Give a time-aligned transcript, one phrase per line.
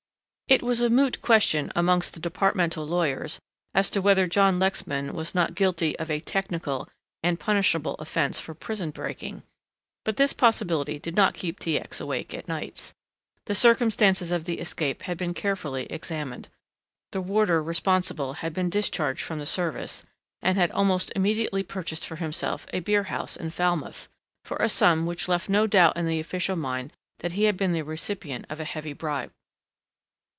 [0.51, 3.39] It was a moot question amongst the departmental lawyers
[3.73, 6.89] as to whether John Lexman was not guilty of a technical
[7.23, 9.43] and punishable offence for prison breaking,
[10.03, 11.79] but this possibility did not keep T.
[11.79, 12.01] X.
[12.01, 12.93] awake at nights.
[13.45, 16.49] The circumstances of the escape had been carefully examined.
[17.13, 20.03] The warder responsible had been discharged from the service,
[20.41, 24.09] and had almost immediately purchased for himself a beer house in Falmouth,
[24.43, 27.71] for a sum which left no doubt in the official mind that he had been
[27.71, 29.31] the recipient of a heavy bribe.